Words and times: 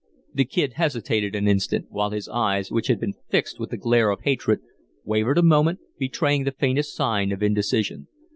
The 0.33 0.45
Kid 0.45 0.73
hesitated 0.77 1.35
an 1.35 1.47
instant, 1.47 1.85
while 1.91 2.09
his 2.09 2.27
eyes, 2.27 2.71
which 2.71 2.87
had 2.87 2.99
been 2.99 3.13
fixed 3.29 3.59
with 3.59 3.69
the 3.69 3.77
glare 3.77 4.09
of 4.09 4.21
hatred, 4.23 4.59
wavered 5.03 5.37
a 5.37 5.43
moment, 5.43 5.77
betraying 5.99 6.43
the 6.43 6.51
faintest 6.51 6.95
sign 6.95 7.31
of 7.31 7.43
indecision. 7.43 8.07